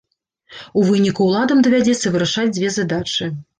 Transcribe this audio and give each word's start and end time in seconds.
У 0.81 0.85
выніку 0.87 1.27
ўладам 1.29 1.61
давядзецца 1.69 2.13
вырашаць 2.17 2.49
дзве 2.55 2.75
задачы. 2.81 3.33